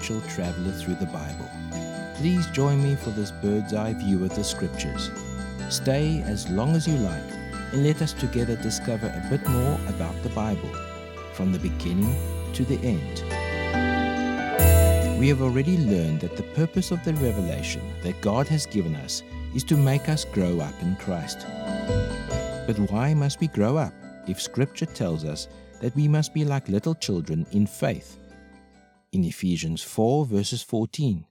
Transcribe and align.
spiritual 0.00 0.30
traveler 0.30 0.72
through 0.72 0.94
the 0.94 1.06
Bible. 1.06 1.48
Please 2.16 2.46
join 2.48 2.82
me 2.82 2.96
for 2.96 3.10
this 3.10 3.30
bird's 3.30 3.74
eye 3.74 3.92
view 3.92 4.24
of 4.24 4.34
the 4.34 4.42
scriptures. 4.42 5.10
Stay 5.68 6.22
as 6.22 6.48
long 6.50 6.74
as 6.74 6.88
you 6.88 6.94
like 6.94 7.30
and 7.72 7.84
let 7.84 8.00
us 8.00 8.14
together 8.14 8.56
discover 8.56 9.08
a 9.08 9.28
bit 9.28 9.46
more 9.46 9.78
about 9.88 10.14
the 10.22 10.30
Bible, 10.30 10.70
from 11.34 11.52
the 11.52 11.58
beginning 11.58 12.14
to 12.54 12.64
the 12.64 12.78
end. 12.78 13.20
We 15.20 15.28
have 15.28 15.42
already 15.42 15.76
learned 15.76 16.22
that 16.22 16.36
the 16.36 16.50
purpose 16.54 16.90
of 16.92 17.04
the 17.04 17.12
revelation 17.14 17.82
that 18.02 18.22
God 18.22 18.48
has 18.48 18.64
given 18.64 18.96
us 18.96 19.22
is 19.54 19.64
to 19.64 19.76
make 19.76 20.08
us 20.08 20.24
grow 20.24 20.60
up 20.60 20.74
in 20.80 20.96
Christ. 20.96 21.46
But 22.66 22.78
why 22.90 23.12
must 23.12 23.38
we 23.38 23.48
grow 23.48 23.76
up 23.76 23.92
if 24.26 24.40
Scripture 24.40 24.86
tells 24.86 25.26
us 25.26 25.48
that 25.82 25.94
we 25.94 26.08
must 26.08 26.32
be 26.32 26.46
like 26.46 26.68
little 26.68 26.94
children 26.94 27.46
in 27.52 27.66
faith? 27.66 28.19
In 29.12 29.24
Ephesians 29.24 29.82
4, 29.82 30.24
verses 30.26 30.62
14, 30.62 31.26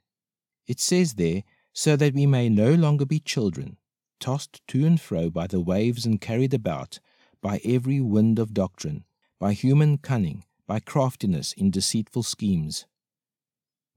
it 0.68 0.80
says 0.80 1.14
there, 1.14 1.44
so 1.72 1.96
that 1.96 2.14
we 2.14 2.26
may 2.26 2.50
no 2.50 2.74
longer 2.74 3.06
be 3.06 3.20
children, 3.20 3.78
tossed 4.20 4.62
to 4.68 4.86
and 4.86 5.00
fro 5.00 5.30
by 5.30 5.48
the 5.48 5.62
waves 5.62 6.06
and 6.06 6.20
carried 6.20 6.54
about 6.54 7.00
by 7.42 7.62
every 7.64 8.02
wind 8.02 8.38
of 8.38 8.54
doctrine, 8.54 9.06
by 9.40 9.54
human 9.54 9.98
cunning, 9.98 10.44
by 10.68 10.80
craftiness 10.80 11.54
in 11.54 11.72
deceitful 11.72 12.24
schemes. 12.24 12.86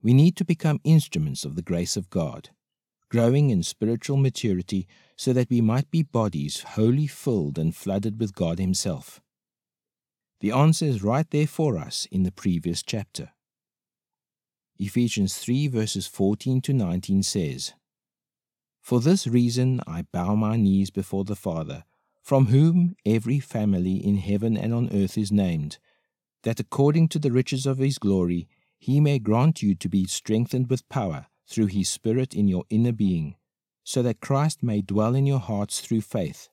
We 0.01 0.13
need 0.13 0.35
to 0.37 0.45
become 0.45 0.79
instruments 0.83 1.43
of 1.43 1.55
the 1.55 1.61
grace 1.61 1.97
of 1.97 2.09
God, 2.09 2.49
growing 3.09 3.49
in 3.49 3.63
spiritual 3.63 4.17
maturity 4.17 4.87
so 5.15 5.33
that 5.33 5.49
we 5.49 5.61
might 5.61 5.91
be 5.91 6.03
bodies 6.03 6.61
wholly 6.61 7.07
filled 7.07 7.59
and 7.59 7.75
flooded 7.75 8.19
with 8.19 8.33
God 8.33 8.59
Himself. 8.59 9.21
The 10.39 10.51
answer 10.51 10.85
is 10.85 11.03
right 11.03 11.29
there 11.29 11.47
for 11.47 11.77
us 11.77 12.07
in 12.11 12.23
the 12.23 12.31
previous 12.31 12.81
chapter. 12.81 13.31
Ephesians 14.79 15.37
3 15.37 15.67
verses 15.67 16.07
14 16.07 16.61
to 16.61 16.73
19 16.73 17.21
says, 17.21 17.73
For 18.81 18.99
this 18.99 19.27
reason 19.27 19.81
I 19.85 20.05
bow 20.11 20.35
my 20.35 20.57
knees 20.57 20.89
before 20.89 21.23
the 21.23 21.35
Father, 21.35 21.83
from 22.21 22.47
whom 22.47 22.95
every 23.05 23.39
family 23.39 23.95
in 23.95 24.17
heaven 24.17 24.57
and 24.57 24.73
on 24.73 24.89
earth 24.91 25.17
is 25.17 25.31
named, 25.31 25.77
that 26.41 26.59
according 26.59 27.07
to 27.09 27.19
the 27.19 27.31
riches 27.31 27.65
of 27.65 27.77
his 27.77 27.99
glory 27.99 28.47
he 28.79 28.99
may 28.99 29.19
grant 29.19 29.61
you 29.61 29.75
to 29.75 29.87
be 29.87 30.05
strengthened 30.05 30.69
with 30.69 30.89
power 30.89 31.27
through 31.47 31.67
his 31.67 31.87
Spirit 31.87 32.33
in 32.33 32.47
your 32.47 32.65
inner 32.69 32.91
being, 32.91 33.35
so 33.83 34.01
that 34.01 34.21
Christ 34.21 34.63
may 34.63 34.81
dwell 34.81 35.13
in 35.13 35.25
your 35.25 35.39
hearts 35.39 35.81
through 35.81 36.01
faith, 36.01 36.49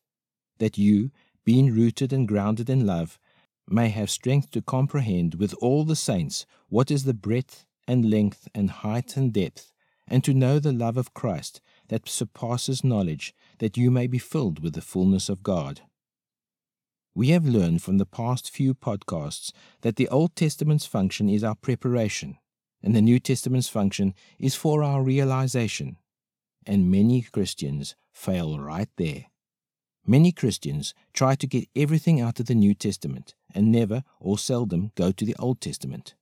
that 0.59 0.77
you, 0.77 1.11
being 1.45 1.75
rooted 1.75 2.13
and 2.13 2.29
grounded 2.29 2.69
in 2.69 2.87
love, 2.87 3.19
may 3.67 3.89
have 3.89 4.11
strength 4.11 4.51
to 4.51 4.61
comprehend 4.63 5.37
with 5.37 5.55
all 5.55 5.85
the 5.85 5.97
saints 5.97 6.45
what 6.69 6.91
is 6.91 7.05
the 7.05 7.15
breadth 7.15 7.65
and 7.91 8.09
length 8.09 8.47
and 8.55 8.71
height 8.71 9.17
and 9.17 9.33
depth, 9.33 9.73
and 10.07 10.23
to 10.23 10.33
know 10.33 10.61
the 10.61 10.73
love 10.73 10.97
of 10.97 11.13
Christ 11.13 11.61
that 11.89 12.09
surpasses 12.09 12.85
knowledge, 12.85 13.35
that 13.59 13.77
you 13.77 13.91
may 13.91 14.07
be 14.07 14.19
filled 14.19 14.63
with 14.63 14.75
the 14.75 14.81
fullness 14.81 15.29
of 15.29 15.43
God. 15.43 15.81
We 17.17 17.31
have 17.31 17.45
learned 17.45 17.83
from 17.83 17.99
the 17.99 18.07
past 18.07 18.49
few 18.49 18.75
podcasts 18.75 19.51
that 19.81 19.97
the 19.97 20.07
Old 20.07 20.37
Testament's 20.37 20.87
function 20.87 21.29
is 21.29 21.43
our 21.43 21.57
preparation, 21.57 22.39
and 22.81 22.95
the 22.95 23.03
New 23.03 23.19
Testament's 23.19 23.69
function 23.69 24.15
is 24.39 24.55
for 24.55 24.85
our 24.85 25.03
realization. 25.03 25.97
And 26.65 26.93
many 26.93 27.23
Christians 27.23 27.97
fail 28.13 28.61
right 28.61 28.89
there. 28.99 29.25
Many 30.07 30.31
Christians 30.31 30.95
try 31.13 31.35
to 31.35 31.47
get 31.49 31.69
everything 31.75 32.21
out 32.21 32.39
of 32.39 32.47
the 32.47 32.55
New 32.55 32.75
Testament 32.75 33.35
and 33.53 33.73
never 33.73 34.05
or 34.21 34.39
seldom 34.39 34.93
go 34.95 35.11
to 35.11 35.25
the 35.25 35.35
Old 35.41 35.61
Testament. 35.61 36.15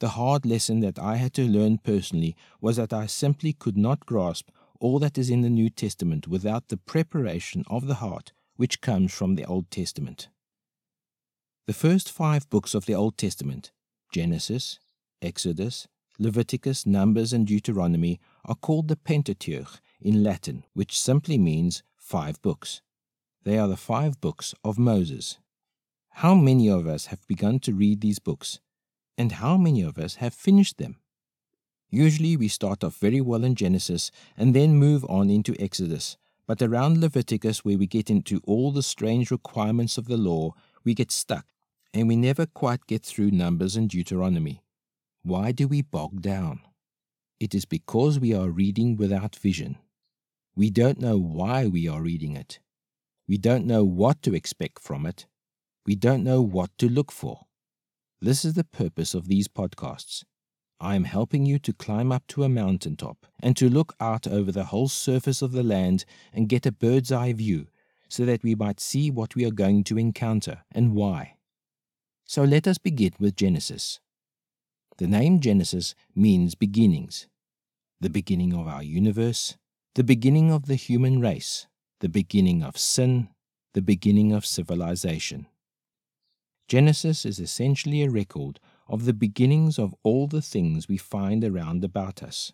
The 0.00 0.10
hard 0.10 0.46
lesson 0.46 0.80
that 0.80 0.98
I 0.98 1.16
had 1.16 1.34
to 1.34 1.46
learn 1.46 1.76
personally 1.76 2.34
was 2.58 2.76
that 2.76 2.92
I 2.92 3.04
simply 3.04 3.52
could 3.52 3.76
not 3.76 4.06
grasp 4.06 4.48
all 4.80 4.98
that 4.98 5.18
is 5.18 5.28
in 5.28 5.42
the 5.42 5.50
New 5.50 5.68
Testament 5.68 6.26
without 6.26 6.68
the 6.68 6.78
preparation 6.78 7.64
of 7.68 7.86
the 7.86 7.96
heart 7.96 8.32
which 8.56 8.80
comes 8.80 9.12
from 9.12 9.34
the 9.34 9.44
Old 9.44 9.70
Testament. 9.70 10.28
The 11.66 11.74
first 11.74 12.10
five 12.10 12.48
books 12.48 12.74
of 12.74 12.86
the 12.86 12.94
Old 12.94 13.18
Testament, 13.18 13.72
Genesis, 14.10 14.80
Exodus, 15.20 15.86
Leviticus, 16.18 16.86
Numbers, 16.86 17.34
and 17.34 17.46
Deuteronomy, 17.46 18.20
are 18.46 18.54
called 18.54 18.88
the 18.88 18.96
Pentateuch 18.96 19.80
in 20.00 20.22
Latin, 20.22 20.64
which 20.72 20.98
simply 20.98 21.36
means 21.36 21.82
five 21.98 22.40
books. 22.40 22.80
They 23.44 23.58
are 23.58 23.68
the 23.68 23.76
five 23.76 24.18
books 24.20 24.54
of 24.64 24.78
Moses. 24.78 25.38
How 26.14 26.34
many 26.34 26.68
of 26.68 26.86
us 26.86 27.06
have 27.06 27.26
begun 27.26 27.60
to 27.60 27.74
read 27.74 28.00
these 28.00 28.18
books 28.18 28.60
and 29.20 29.32
how 29.32 29.58
many 29.58 29.82
of 29.82 29.98
us 29.98 30.14
have 30.14 30.32
finished 30.32 30.78
them? 30.78 30.96
Usually 31.90 32.38
we 32.38 32.48
start 32.48 32.82
off 32.82 32.96
very 32.96 33.20
well 33.20 33.44
in 33.44 33.54
Genesis 33.54 34.10
and 34.34 34.54
then 34.54 34.76
move 34.76 35.04
on 35.10 35.28
into 35.28 35.54
Exodus, 35.60 36.16
but 36.46 36.62
around 36.62 37.02
Leviticus, 37.02 37.62
where 37.62 37.76
we 37.76 37.86
get 37.86 38.08
into 38.08 38.40
all 38.46 38.72
the 38.72 38.82
strange 38.82 39.30
requirements 39.30 39.98
of 39.98 40.06
the 40.06 40.16
law, 40.16 40.54
we 40.84 40.94
get 40.94 41.12
stuck 41.12 41.44
and 41.92 42.08
we 42.08 42.16
never 42.16 42.46
quite 42.46 42.86
get 42.86 43.04
through 43.04 43.30
Numbers 43.30 43.76
and 43.76 43.90
Deuteronomy. 43.90 44.62
Why 45.22 45.52
do 45.52 45.68
we 45.68 45.82
bog 45.82 46.22
down? 46.22 46.60
It 47.38 47.54
is 47.54 47.66
because 47.66 48.18
we 48.18 48.32
are 48.32 48.48
reading 48.48 48.96
without 48.96 49.36
vision. 49.36 49.76
We 50.56 50.70
don't 50.70 50.98
know 50.98 51.18
why 51.18 51.66
we 51.66 51.86
are 51.88 52.00
reading 52.00 52.36
it. 52.36 52.58
We 53.28 53.36
don't 53.36 53.66
know 53.66 53.84
what 53.84 54.22
to 54.22 54.34
expect 54.34 54.78
from 54.80 55.04
it. 55.04 55.26
We 55.84 55.94
don't 55.94 56.24
know 56.24 56.40
what 56.40 56.70
to 56.78 56.88
look 56.88 57.12
for. 57.12 57.42
This 58.22 58.44
is 58.44 58.52
the 58.52 58.64
purpose 58.64 59.14
of 59.14 59.28
these 59.28 59.48
podcasts. 59.48 60.24
I 60.78 60.94
am 60.94 61.04
helping 61.04 61.46
you 61.46 61.58
to 61.60 61.72
climb 61.72 62.12
up 62.12 62.26
to 62.28 62.44
a 62.44 62.50
mountaintop 62.50 63.26
and 63.42 63.56
to 63.56 63.70
look 63.70 63.94
out 63.98 64.26
over 64.26 64.52
the 64.52 64.64
whole 64.64 64.88
surface 64.88 65.40
of 65.40 65.52
the 65.52 65.62
land 65.62 66.04
and 66.30 66.48
get 66.48 66.66
a 66.66 66.72
bird's 66.72 67.10
eye 67.10 67.32
view 67.32 67.68
so 68.10 68.26
that 68.26 68.42
we 68.42 68.54
might 68.54 68.78
see 68.78 69.10
what 69.10 69.34
we 69.34 69.46
are 69.46 69.50
going 69.50 69.84
to 69.84 69.98
encounter 69.98 70.64
and 70.70 70.94
why. 70.94 71.36
So 72.26 72.44
let 72.44 72.66
us 72.66 72.76
begin 72.76 73.12
with 73.18 73.36
Genesis. 73.36 74.00
The 74.98 75.06
name 75.06 75.40
Genesis 75.40 75.94
means 76.14 76.54
beginnings, 76.54 77.26
the 78.00 78.10
beginning 78.10 78.52
of 78.52 78.68
our 78.68 78.82
universe, 78.82 79.56
the 79.94 80.04
beginning 80.04 80.52
of 80.52 80.66
the 80.66 80.74
human 80.74 81.22
race, 81.22 81.68
the 82.00 82.08
beginning 82.10 82.62
of 82.62 82.76
sin, 82.76 83.30
the 83.72 83.82
beginning 83.82 84.32
of 84.32 84.44
civilization. 84.44 85.46
Genesis 86.70 87.26
is 87.26 87.38
essentially 87.40 88.04
a 88.04 88.08
record 88.08 88.60
of 88.86 89.04
the 89.04 89.12
beginnings 89.12 89.76
of 89.76 89.92
all 90.04 90.28
the 90.28 90.40
things 90.40 90.86
we 90.86 90.96
find 90.96 91.42
around 91.42 91.82
about 91.82 92.22
us. 92.22 92.52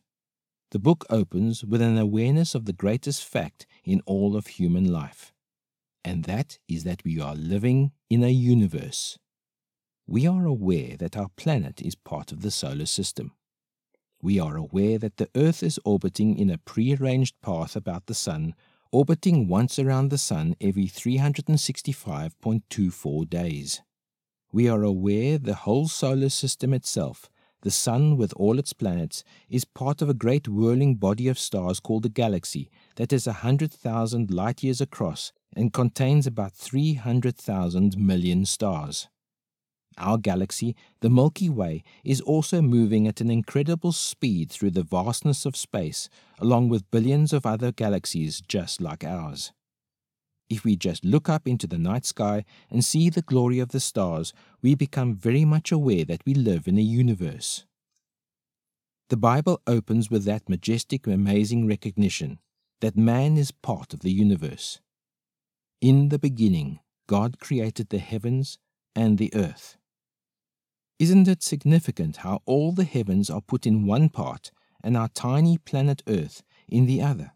The 0.70 0.78
book 0.78 1.04
opens 1.10 1.62
with 1.62 1.82
an 1.82 1.98
awareness 1.98 2.54
of 2.54 2.64
the 2.64 2.72
greatest 2.72 3.22
fact 3.22 3.66
in 3.84 4.00
all 4.06 4.34
of 4.34 4.46
human 4.46 4.90
life, 4.90 5.34
and 6.02 6.24
that 6.24 6.58
is 6.66 6.84
that 6.84 7.04
we 7.04 7.20
are 7.20 7.34
living 7.34 7.92
in 8.08 8.24
a 8.24 8.30
universe. 8.30 9.18
We 10.06 10.26
are 10.26 10.46
aware 10.46 10.96
that 10.96 11.18
our 11.18 11.28
planet 11.36 11.82
is 11.82 11.94
part 11.94 12.32
of 12.32 12.40
the 12.40 12.50
solar 12.50 12.86
system. 12.86 13.32
We 14.22 14.40
are 14.40 14.56
aware 14.56 14.96
that 14.96 15.18
the 15.18 15.28
Earth 15.36 15.62
is 15.62 15.78
orbiting 15.84 16.38
in 16.38 16.48
a 16.48 16.56
prearranged 16.56 17.38
path 17.42 17.76
about 17.76 18.06
the 18.06 18.14
Sun, 18.14 18.54
orbiting 18.90 19.46
once 19.46 19.78
around 19.78 20.08
the 20.08 20.16
Sun 20.16 20.56
every 20.58 20.86
365.24 20.86 23.28
days 23.28 23.82
we 24.56 24.70
are 24.70 24.84
aware 24.84 25.36
the 25.36 25.54
whole 25.54 25.86
solar 25.86 26.30
system 26.30 26.72
itself, 26.72 27.28
the 27.60 27.70
Sun 27.70 28.16
with 28.16 28.32
all 28.36 28.58
its 28.58 28.72
planets, 28.72 29.22
is 29.50 29.66
part 29.66 30.00
of 30.00 30.08
a 30.08 30.14
great 30.14 30.48
whirling 30.48 30.94
body 30.94 31.28
of 31.28 31.38
stars 31.38 31.78
called 31.78 32.06
a 32.06 32.08
galaxy 32.08 32.70
that 32.94 33.12
is 33.12 33.26
a 33.26 33.44
100,000 33.44 34.30
light 34.30 34.62
years 34.62 34.80
across 34.80 35.30
and 35.54 35.74
contains 35.74 36.26
about 36.26 36.54
300,000 36.54 37.98
million 37.98 38.46
stars. 38.46 39.08
Our 39.98 40.16
galaxy, 40.16 40.74
the 41.00 41.10
Milky 41.10 41.50
Way, 41.50 41.84
is 42.02 42.22
also 42.22 42.62
moving 42.62 43.06
at 43.06 43.20
an 43.20 43.30
incredible 43.30 43.92
speed 43.92 44.50
through 44.50 44.70
the 44.70 44.82
vastness 44.82 45.44
of 45.44 45.54
space, 45.54 46.08
along 46.38 46.70
with 46.70 46.90
billions 46.90 47.34
of 47.34 47.44
other 47.44 47.72
galaxies 47.72 48.40
just 48.40 48.80
like 48.80 49.04
ours. 49.04 49.52
If 50.48 50.64
we 50.64 50.76
just 50.76 51.04
look 51.04 51.28
up 51.28 51.48
into 51.48 51.66
the 51.66 51.78
night 51.78 52.04
sky 52.04 52.44
and 52.70 52.84
see 52.84 53.10
the 53.10 53.22
glory 53.22 53.58
of 53.58 53.70
the 53.70 53.80
stars, 53.80 54.32
we 54.62 54.74
become 54.74 55.14
very 55.14 55.44
much 55.44 55.72
aware 55.72 56.04
that 56.04 56.24
we 56.24 56.34
live 56.34 56.68
in 56.68 56.78
a 56.78 56.82
universe. 56.82 57.64
The 59.08 59.16
Bible 59.16 59.60
opens 59.66 60.10
with 60.10 60.24
that 60.24 60.48
majestic, 60.48 61.06
amazing 61.06 61.66
recognition 61.66 62.38
that 62.80 62.96
man 62.96 63.36
is 63.36 63.50
part 63.50 63.94
of 63.94 64.00
the 64.00 64.12
universe. 64.12 64.80
In 65.80 66.10
the 66.10 66.18
beginning, 66.18 66.80
God 67.06 67.38
created 67.38 67.88
the 67.88 67.98
heavens 67.98 68.58
and 68.94 69.18
the 69.18 69.32
earth. 69.34 69.76
Isn't 70.98 71.28
it 71.28 71.42
significant 71.42 72.18
how 72.18 72.40
all 72.46 72.72
the 72.72 72.84
heavens 72.84 73.28
are 73.28 73.40
put 73.40 73.66
in 73.66 73.86
one 73.86 74.08
part 74.08 74.50
and 74.82 74.96
our 74.96 75.08
tiny 75.08 75.58
planet 75.58 76.02
Earth 76.06 76.42
in 76.68 76.86
the 76.86 77.02
other? 77.02 77.35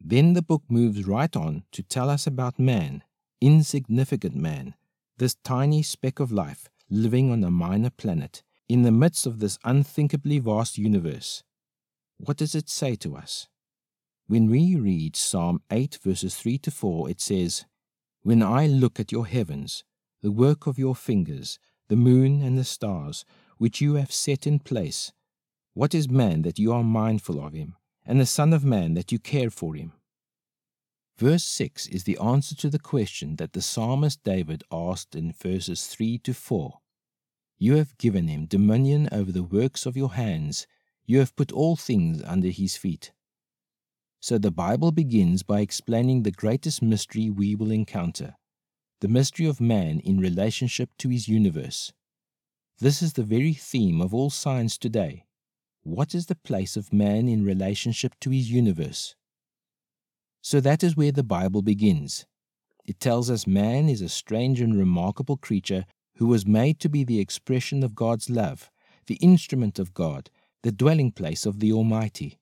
Then 0.00 0.32
the 0.32 0.42
book 0.42 0.62
moves 0.68 1.06
right 1.06 1.34
on 1.34 1.64
to 1.72 1.82
tell 1.82 2.08
us 2.08 2.26
about 2.26 2.58
man, 2.58 3.02
insignificant 3.40 4.34
man, 4.34 4.74
this 5.18 5.36
tiny 5.44 5.82
speck 5.82 6.20
of 6.20 6.32
life 6.32 6.68
living 6.90 7.30
on 7.30 7.44
a 7.44 7.50
minor 7.50 7.90
planet 7.90 8.42
in 8.68 8.82
the 8.82 8.92
midst 8.92 9.26
of 9.26 9.38
this 9.38 9.58
unthinkably 9.64 10.38
vast 10.38 10.76
universe, 10.76 11.42
what 12.18 12.36
does 12.36 12.54
it 12.54 12.68
say 12.68 12.94
to 12.96 13.16
us? 13.16 13.48
When 14.26 14.50
we 14.50 14.76
read 14.76 15.16
Psalm 15.16 15.62
8, 15.70 15.98
verses 16.02 16.34
3 16.36 16.58
to 16.58 16.70
4, 16.70 17.08
it 17.08 17.20
says, 17.20 17.64
When 18.22 18.42
I 18.42 18.66
look 18.66 19.00
at 19.00 19.10
your 19.10 19.26
heavens, 19.26 19.84
the 20.20 20.30
work 20.30 20.66
of 20.66 20.78
your 20.78 20.94
fingers, 20.94 21.58
the 21.88 21.96
moon 21.96 22.42
and 22.42 22.58
the 22.58 22.64
stars, 22.64 23.24
which 23.56 23.80
you 23.80 23.94
have 23.94 24.12
set 24.12 24.46
in 24.46 24.58
place, 24.58 25.12
what 25.72 25.94
is 25.94 26.10
man 26.10 26.42
that 26.42 26.58
you 26.58 26.72
are 26.72 26.84
mindful 26.84 27.42
of 27.42 27.54
him, 27.54 27.76
and 28.08 28.18
the 28.18 28.26
Son 28.26 28.52
of 28.52 28.64
Man 28.64 28.94
that 28.94 29.12
you 29.12 29.20
care 29.20 29.50
for 29.50 29.74
him? 29.74 29.92
Verse 31.18 31.44
6 31.44 31.86
is 31.88 32.04
the 32.04 32.18
answer 32.18 32.56
to 32.56 32.70
the 32.70 32.78
question 32.78 33.36
that 33.36 33.52
the 33.52 33.62
psalmist 33.62 34.24
David 34.24 34.64
asked 34.72 35.14
in 35.14 35.32
verses 35.32 35.86
3 35.86 36.18
to 36.18 36.32
4. 36.32 36.78
You 37.58 37.76
have 37.76 37.98
given 37.98 38.26
him 38.28 38.46
dominion 38.46 39.08
over 39.12 39.30
the 39.30 39.42
works 39.42 39.84
of 39.84 39.96
your 39.96 40.14
hands, 40.14 40.66
you 41.04 41.18
have 41.18 41.36
put 41.36 41.52
all 41.52 41.76
things 41.76 42.22
under 42.22 42.48
his 42.48 42.76
feet. 42.76 43.12
So 44.20 44.38
the 44.38 44.50
Bible 44.50 44.90
begins 44.90 45.42
by 45.42 45.60
explaining 45.60 46.22
the 46.22 46.32
greatest 46.32 46.82
mystery 46.82 47.30
we 47.30 47.54
will 47.54 47.70
encounter 47.70 48.34
the 49.00 49.08
mystery 49.08 49.46
of 49.46 49.60
man 49.60 50.00
in 50.00 50.18
relationship 50.18 50.90
to 50.98 51.08
his 51.08 51.28
universe. 51.28 51.92
This 52.80 53.00
is 53.00 53.12
the 53.12 53.22
very 53.22 53.52
theme 53.52 54.00
of 54.00 54.12
all 54.12 54.28
science 54.28 54.76
today. 54.76 55.24
What 55.82 56.14
is 56.14 56.26
the 56.26 56.34
place 56.34 56.76
of 56.76 56.92
man 56.92 57.28
in 57.28 57.44
relationship 57.44 58.14
to 58.20 58.30
his 58.30 58.50
universe? 58.50 59.14
So 60.42 60.60
that 60.60 60.82
is 60.82 60.96
where 60.96 61.12
the 61.12 61.22
Bible 61.22 61.62
begins. 61.62 62.26
It 62.84 63.00
tells 63.00 63.30
us 63.30 63.46
man 63.46 63.88
is 63.88 64.00
a 64.00 64.08
strange 64.08 64.60
and 64.60 64.78
remarkable 64.78 65.36
creature 65.36 65.84
who 66.16 66.26
was 66.26 66.46
made 66.46 66.80
to 66.80 66.88
be 66.88 67.04
the 67.04 67.20
expression 67.20 67.82
of 67.82 67.94
God's 67.94 68.28
love, 68.28 68.70
the 69.06 69.16
instrument 69.16 69.78
of 69.78 69.94
God, 69.94 70.30
the 70.62 70.72
dwelling 70.72 71.12
place 71.12 71.46
of 71.46 71.60
the 71.60 71.72
Almighty. 71.72 72.38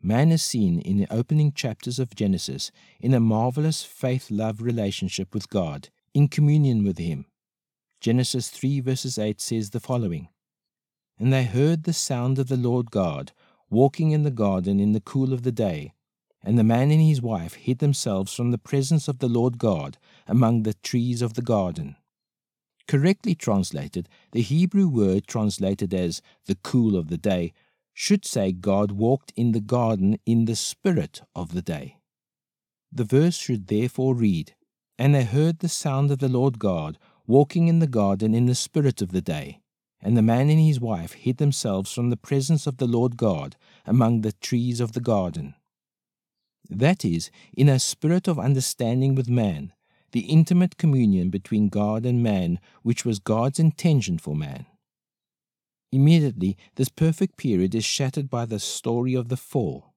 Man 0.00 0.32
is 0.32 0.42
seen 0.42 0.80
in 0.80 0.98
the 0.98 1.06
opening 1.10 1.52
chapters 1.52 1.98
of 1.98 2.14
Genesis 2.14 2.70
in 3.00 3.14
a 3.14 3.20
marvelous 3.20 3.82
faith 3.82 4.30
love 4.30 4.62
relationship 4.62 5.34
with 5.34 5.48
God, 5.48 5.88
in 6.12 6.28
communion 6.28 6.84
with 6.84 6.98
Him. 6.98 7.26
Genesis 8.00 8.50
3 8.50 8.80
verses 8.80 9.18
8 9.18 9.40
says 9.40 9.70
the 9.70 9.80
following 9.80 10.28
And 11.18 11.32
they 11.32 11.44
heard 11.44 11.84
the 11.84 11.92
sound 11.92 12.38
of 12.38 12.48
the 12.48 12.56
Lord 12.56 12.90
God 12.90 13.32
walking 13.70 14.10
in 14.10 14.22
the 14.22 14.30
garden 14.30 14.80
in 14.80 14.92
the 14.92 15.00
cool 15.00 15.32
of 15.32 15.42
the 15.42 15.52
day. 15.52 15.92
And 16.42 16.58
the 16.58 16.64
man 16.64 16.90
and 16.90 17.00
his 17.00 17.22
wife 17.22 17.54
hid 17.54 17.78
themselves 17.78 18.34
from 18.34 18.50
the 18.50 18.58
presence 18.58 19.08
of 19.08 19.18
the 19.18 19.28
Lord 19.28 19.58
God 19.58 19.96
among 20.26 20.62
the 20.62 20.74
trees 20.74 21.22
of 21.22 21.34
the 21.34 21.42
garden. 21.42 21.96
Correctly 22.86 23.34
translated, 23.34 24.08
the 24.32 24.42
Hebrew 24.42 24.88
word 24.88 25.26
translated 25.26 25.94
as 25.94 26.20
the 26.46 26.56
cool 26.56 26.96
of 26.96 27.08
the 27.08 27.16
day 27.16 27.52
should 27.94 28.26
say 28.26 28.52
God 28.52 28.92
walked 28.92 29.32
in 29.36 29.52
the 29.52 29.60
garden 29.60 30.18
in 30.26 30.44
the 30.44 30.56
spirit 30.56 31.22
of 31.34 31.54
the 31.54 31.62
day. 31.62 31.96
The 32.92 33.04
verse 33.04 33.36
should 33.36 33.68
therefore 33.68 34.14
read, 34.14 34.54
And 34.98 35.14
they 35.14 35.24
heard 35.24 35.60
the 35.60 35.68
sound 35.68 36.10
of 36.10 36.18
the 36.18 36.28
Lord 36.28 36.58
God 36.58 36.98
walking 37.26 37.68
in 37.68 37.78
the 37.78 37.86
garden 37.86 38.34
in 38.34 38.46
the 38.46 38.54
spirit 38.54 39.00
of 39.00 39.12
the 39.12 39.22
day. 39.22 39.60
And 40.04 40.18
the 40.18 40.22
man 40.22 40.50
and 40.50 40.60
his 40.60 40.78
wife 40.78 41.14
hid 41.14 41.38
themselves 41.38 41.90
from 41.90 42.10
the 42.10 42.16
presence 42.16 42.66
of 42.66 42.76
the 42.76 42.86
Lord 42.86 43.16
God 43.16 43.56
among 43.86 44.20
the 44.20 44.32
trees 44.32 44.78
of 44.78 44.92
the 44.92 45.00
garden. 45.00 45.54
That 46.68 47.06
is, 47.06 47.30
in 47.56 47.70
a 47.70 47.78
spirit 47.78 48.28
of 48.28 48.38
understanding 48.38 49.14
with 49.14 49.30
man, 49.30 49.72
the 50.12 50.26
intimate 50.26 50.76
communion 50.76 51.30
between 51.30 51.68
God 51.70 52.04
and 52.04 52.22
man, 52.22 52.60
which 52.82 53.06
was 53.06 53.18
God's 53.18 53.58
intention 53.58 54.18
for 54.18 54.36
man. 54.36 54.66
Immediately, 55.90 56.58
this 56.74 56.90
perfect 56.90 57.38
period 57.38 57.74
is 57.74 57.84
shattered 57.84 58.28
by 58.28 58.44
the 58.44 58.58
story 58.58 59.14
of 59.14 59.30
the 59.30 59.38
fall. 59.38 59.94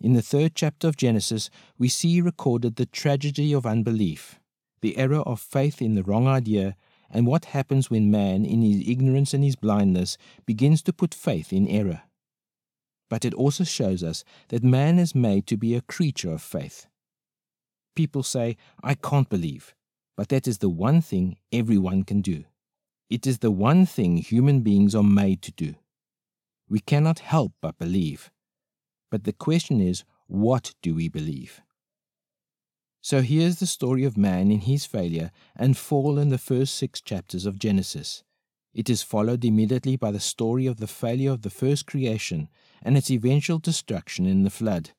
In 0.00 0.14
the 0.14 0.22
third 0.22 0.54
chapter 0.54 0.88
of 0.88 0.96
Genesis, 0.96 1.50
we 1.76 1.88
see 1.88 2.22
recorded 2.22 2.76
the 2.76 2.86
tragedy 2.86 3.52
of 3.52 3.66
unbelief, 3.66 4.40
the 4.80 4.96
error 4.96 5.20
of 5.20 5.38
faith 5.38 5.82
in 5.82 5.96
the 5.96 6.04
wrong 6.04 6.26
idea, 6.26 6.76
and 7.10 7.26
what 7.26 7.46
happens 7.46 7.90
when 7.90 8.10
man, 8.10 8.44
in 8.44 8.62
his 8.62 8.88
ignorance 8.88 9.32
and 9.32 9.42
his 9.42 9.56
blindness, 9.56 10.18
begins 10.46 10.82
to 10.82 10.92
put 10.92 11.14
faith 11.14 11.52
in 11.52 11.66
error. 11.66 12.02
But 13.08 13.24
it 13.24 13.34
also 13.34 13.64
shows 13.64 14.02
us 14.02 14.24
that 14.48 14.62
man 14.62 14.98
is 14.98 15.14
made 15.14 15.46
to 15.46 15.56
be 15.56 15.74
a 15.74 15.80
creature 15.80 16.32
of 16.32 16.42
faith. 16.42 16.86
People 17.96 18.22
say, 18.22 18.56
I 18.82 18.94
can't 18.94 19.28
believe, 19.28 19.74
but 20.16 20.28
that 20.28 20.46
is 20.46 20.58
the 20.58 20.68
one 20.68 21.00
thing 21.00 21.36
everyone 21.50 22.02
can 22.04 22.20
do. 22.20 22.44
It 23.08 23.26
is 23.26 23.38
the 23.38 23.50
one 23.50 23.86
thing 23.86 24.18
human 24.18 24.60
beings 24.60 24.94
are 24.94 25.02
made 25.02 25.40
to 25.42 25.52
do. 25.52 25.74
We 26.68 26.80
cannot 26.80 27.20
help 27.20 27.52
but 27.62 27.78
believe. 27.78 28.30
But 29.10 29.24
the 29.24 29.32
question 29.32 29.80
is, 29.80 30.04
what 30.26 30.74
do 30.82 30.94
we 30.94 31.08
believe? 31.08 31.62
So 33.08 33.22
here's 33.22 33.56
the 33.56 33.66
story 33.66 34.04
of 34.04 34.18
man 34.18 34.50
in 34.50 34.60
his 34.60 34.84
failure 34.84 35.30
and 35.56 35.78
fall 35.78 36.18
in 36.18 36.28
the 36.28 36.36
first 36.36 36.74
six 36.74 37.00
chapters 37.00 37.46
of 37.46 37.58
Genesis. 37.58 38.22
It 38.74 38.90
is 38.90 39.02
followed 39.02 39.46
immediately 39.46 39.96
by 39.96 40.10
the 40.10 40.20
story 40.20 40.66
of 40.66 40.76
the 40.76 40.86
failure 40.86 41.30
of 41.30 41.40
the 41.40 41.48
first 41.48 41.86
creation 41.86 42.50
and 42.82 42.98
its 42.98 43.10
eventual 43.10 43.60
destruction 43.60 44.26
in 44.26 44.42
the 44.42 44.50
flood. 44.50 44.90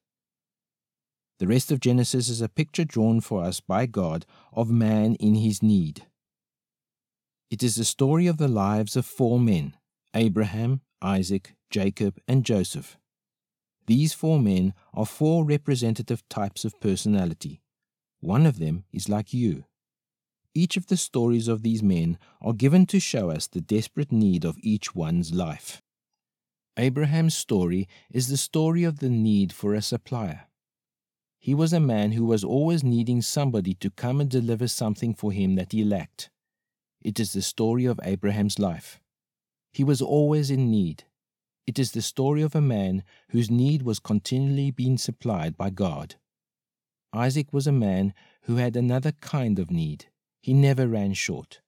The 1.37 1.45
rest 1.45 1.71
of 1.71 1.81
Genesis 1.81 2.29
is 2.29 2.41
a 2.41 2.49
picture 2.49 2.83
drawn 2.83 3.21
for 3.21 3.43
us 3.43 3.59
by 3.59 3.85
God 3.85 4.25
of 4.53 4.71
man 4.71 5.13
in 5.19 5.35
his 5.35 5.61
need. 5.61 6.07
It 7.51 7.61
is 7.61 7.75
the 7.75 7.85
story 7.85 8.25
of 8.25 8.37
the 8.37 8.47
lives 8.47 8.95
of 8.95 9.05
four 9.05 9.39
men 9.39 9.77
Abraham, 10.15 10.81
Isaac, 10.99 11.53
Jacob, 11.69 12.19
and 12.27 12.43
Joseph. 12.43 12.97
These 13.85 14.13
four 14.13 14.39
men 14.39 14.73
are 14.95 15.05
four 15.05 15.45
representative 15.45 16.27
types 16.27 16.65
of 16.65 16.81
personality. 16.81 17.61
One 18.19 18.45
of 18.45 18.59
them 18.59 18.85
is 18.91 19.09
like 19.09 19.33
you. 19.33 19.65
Each 20.53 20.77
of 20.77 20.87
the 20.87 20.97
stories 20.97 21.47
of 21.47 21.63
these 21.63 21.83
men 21.83 22.17
are 22.41 22.53
given 22.53 22.85
to 22.87 22.99
show 22.99 23.29
us 23.29 23.47
the 23.47 23.61
desperate 23.61 24.11
need 24.11 24.43
of 24.43 24.57
each 24.61 24.93
one's 24.95 25.33
life. 25.33 25.81
Abraham's 26.77 27.35
story 27.35 27.87
is 28.11 28.27
the 28.27 28.37
story 28.37 28.83
of 28.83 28.99
the 28.99 29.09
need 29.09 29.53
for 29.53 29.73
a 29.73 29.81
supplier. 29.81 30.47
He 31.37 31.53
was 31.53 31.71
a 31.71 31.79
man 31.79 32.11
who 32.11 32.25
was 32.25 32.43
always 32.43 32.83
needing 32.83 33.21
somebody 33.21 33.73
to 33.75 33.89
come 33.89 34.19
and 34.19 34.29
deliver 34.29 34.67
something 34.67 35.13
for 35.13 35.31
him 35.31 35.55
that 35.55 35.71
he 35.71 35.83
lacked. 35.83 36.29
It 37.01 37.19
is 37.19 37.31
the 37.31 37.41
story 37.41 37.85
of 37.85 37.99
Abraham's 38.03 38.59
life. 38.59 38.99
He 39.71 39.83
was 39.83 40.01
always 40.01 40.51
in 40.51 40.69
need. 40.69 41.05
It 41.65 41.79
is 41.79 41.91
the 41.91 42.01
story 42.01 42.41
of 42.41 42.55
a 42.55 42.61
man 42.61 43.03
whose 43.29 43.49
need 43.49 43.83
was 43.83 43.99
continually 43.99 44.71
being 44.71 44.97
supplied 44.97 45.55
by 45.55 45.69
God. 45.69 46.15
Isaac 47.13 47.51
was 47.51 47.65
a 47.65 47.71
man 47.71 48.13
who 48.43 48.57
had 48.57 48.75
another 48.75 49.13
kind 49.13 49.57
of 49.57 49.71
need. 49.71 50.05
He 50.41 50.53
never 50.53 50.87
ran 50.87 51.13
short. 51.13 51.61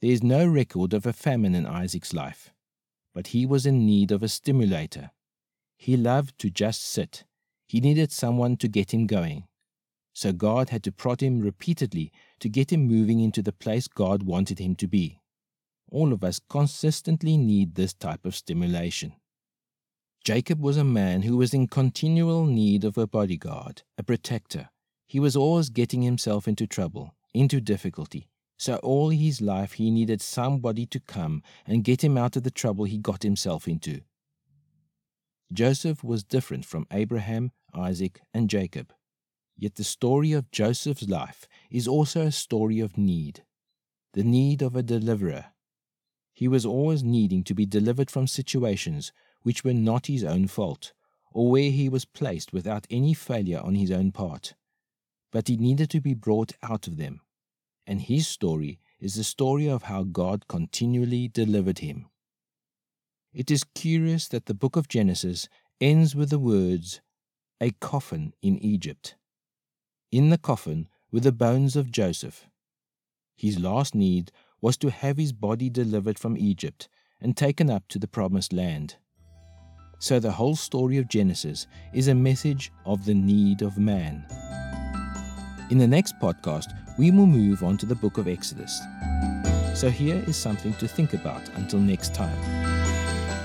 There 0.00 0.10
is 0.10 0.22
no 0.22 0.46
record 0.46 0.92
of 0.92 1.06
a 1.06 1.12
famine 1.12 1.54
in 1.54 1.66
Isaac's 1.66 2.12
life, 2.12 2.52
but 3.14 3.28
he 3.28 3.46
was 3.46 3.66
in 3.66 3.86
need 3.86 4.10
of 4.10 4.22
a 4.22 4.28
stimulator. 4.28 5.10
He 5.76 5.96
loved 5.96 6.38
to 6.40 6.50
just 6.50 6.84
sit. 6.84 7.24
He 7.66 7.80
needed 7.80 8.12
someone 8.12 8.56
to 8.58 8.68
get 8.68 8.92
him 8.92 9.06
going. 9.06 9.48
So 10.12 10.32
God 10.32 10.68
had 10.68 10.82
to 10.84 10.92
prod 10.92 11.22
him 11.22 11.40
repeatedly 11.40 12.12
to 12.40 12.48
get 12.48 12.70
him 12.70 12.86
moving 12.86 13.20
into 13.20 13.40
the 13.40 13.52
place 13.52 13.88
God 13.88 14.24
wanted 14.24 14.58
him 14.58 14.74
to 14.76 14.86
be. 14.86 15.20
All 15.90 16.12
of 16.12 16.22
us 16.22 16.40
consistently 16.50 17.36
need 17.36 17.74
this 17.74 17.94
type 17.94 18.26
of 18.26 18.36
stimulation. 18.36 19.14
Jacob 20.24 20.60
was 20.60 20.76
a 20.76 20.84
man 20.84 21.22
who 21.22 21.36
was 21.36 21.54
in 21.54 21.66
continual 21.66 22.44
need 22.44 22.84
of 22.84 22.98
a 22.98 23.06
bodyguard, 23.06 23.82
a 23.96 24.02
protector. 24.02 24.68
He 25.12 25.20
was 25.20 25.36
always 25.36 25.68
getting 25.68 26.00
himself 26.00 26.48
into 26.48 26.66
trouble, 26.66 27.14
into 27.34 27.60
difficulty. 27.60 28.30
So 28.56 28.76
all 28.76 29.10
his 29.10 29.42
life 29.42 29.74
he 29.74 29.90
needed 29.90 30.22
somebody 30.22 30.86
to 30.86 31.00
come 31.00 31.42
and 31.66 31.84
get 31.84 32.02
him 32.02 32.16
out 32.16 32.34
of 32.34 32.44
the 32.44 32.50
trouble 32.50 32.86
he 32.86 32.96
got 32.96 33.22
himself 33.22 33.68
into. 33.68 34.00
Joseph 35.52 36.02
was 36.02 36.24
different 36.24 36.64
from 36.64 36.86
Abraham, 36.90 37.52
Isaac, 37.74 38.22
and 38.32 38.48
Jacob. 38.48 38.94
Yet 39.54 39.74
the 39.74 39.84
story 39.84 40.32
of 40.32 40.50
Joseph's 40.50 41.06
life 41.06 41.46
is 41.70 41.86
also 41.86 42.22
a 42.22 42.32
story 42.32 42.80
of 42.80 42.96
need, 42.96 43.44
the 44.14 44.24
need 44.24 44.62
of 44.62 44.74
a 44.74 44.82
deliverer. 44.82 45.48
He 46.32 46.48
was 46.48 46.64
always 46.64 47.04
needing 47.04 47.44
to 47.44 47.54
be 47.54 47.66
delivered 47.66 48.10
from 48.10 48.26
situations 48.26 49.12
which 49.42 49.62
were 49.62 49.74
not 49.74 50.06
his 50.06 50.24
own 50.24 50.46
fault, 50.46 50.94
or 51.32 51.50
where 51.50 51.70
he 51.70 51.90
was 51.90 52.06
placed 52.06 52.54
without 52.54 52.86
any 52.88 53.12
failure 53.12 53.60
on 53.60 53.74
his 53.74 53.90
own 53.90 54.10
part. 54.10 54.54
But 55.32 55.48
he 55.48 55.56
needed 55.56 55.90
to 55.90 56.00
be 56.00 56.14
brought 56.14 56.52
out 56.62 56.86
of 56.86 56.98
them. 56.98 57.22
And 57.86 58.00
his 58.00 58.28
story 58.28 58.78
is 59.00 59.16
the 59.16 59.24
story 59.24 59.68
of 59.68 59.84
how 59.84 60.04
God 60.04 60.46
continually 60.46 61.26
delivered 61.26 61.80
him. 61.80 62.06
It 63.32 63.50
is 63.50 63.64
curious 63.74 64.28
that 64.28 64.46
the 64.46 64.54
book 64.54 64.76
of 64.76 64.88
Genesis 64.88 65.48
ends 65.80 66.14
with 66.14 66.30
the 66.30 66.38
words, 66.38 67.00
a 67.60 67.70
coffin 67.70 68.34
in 68.42 68.58
Egypt. 68.58 69.16
In 70.12 70.30
the 70.30 70.38
coffin 70.38 70.88
were 71.10 71.20
the 71.20 71.32
bones 71.32 71.74
of 71.74 71.90
Joseph. 71.90 72.46
His 73.34 73.58
last 73.58 73.94
need 73.94 74.30
was 74.60 74.76
to 74.76 74.90
have 74.90 75.16
his 75.16 75.32
body 75.32 75.68
delivered 75.68 76.18
from 76.18 76.36
Egypt, 76.36 76.88
and 77.20 77.36
taken 77.36 77.70
up 77.70 77.88
to 77.88 77.98
the 77.98 78.06
promised 78.06 78.52
land. 78.52 78.96
So 79.98 80.18
the 80.18 80.32
whole 80.32 80.56
story 80.56 80.98
of 80.98 81.08
Genesis 81.08 81.66
is 81.94 82.08
a 82.08 82.14
message 82.14 82.70
of 82.84 83.04
the 83.04 83.14
need 83.14 83.62
of 83.62 83.78
man. 83.78 84.26
In 85.72 85.78
the 85.78 85.88
next 85.88 86.20
podcast, 86.20 86.74
we 86.98 87.10
will 87.10 87.24
move 87.24 87.64
on 87.64 87.78
to 87.78 87.86
the 87.86 87.94
book 87.94 88.18
of 88.18 88.28
Exodus. 88.28 88.82
So 89.72 89.88
here 89.88 90.22
is 90.26 90.36
something 90.36 90.74
to 90.74 90.86
think 90.86 91.14
about 91.14 91.48
until 91.54 91.78
next 91.78 92.14
time. 92.14 92.36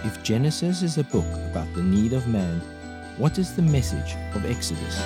If 0.03 0.21
Genesis 0.23 0.81
is 0.81 0.97
a 0.97 1.05
book 1.05 1.23
about 1.49 1.73
the 1.73 1.83
need 1.83 2.11
of 2.11 2.27
man, 2.27 2.59
what 3.15 3.37
is 3.37 3.55
the 3.55 3.61
message 3.61 4.17
of 4.35 4.45
Exodus? 4.45 4.97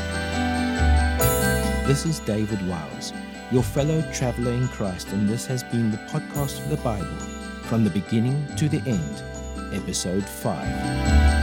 This 1.86 2.08
is 2.08 2.18
David 2.22 2.68
Wiles, 2.68 3.14
your 3.52 3.62
fellow 3.62 4.02
traveler 4.12 4.54
in 4.54 4.68
Christ, 4.70 5.10
and 5.10 5.30
this 5.30 5.46
has 5.46 5.62
been 5.62 5.92
the 5.92 5.98
podcast 6.10 6.60
for 6.60 6.70
the 6.70 6.82
Bible, 6.82 7.20
from 7.66 7.84
the 7.84 7.92
beginning 7.92 8.48
to 8.56 8.68
the 8.68 8.82
end, 8.90 9.76
episode 9.76 10.28
5. 10.28 11.41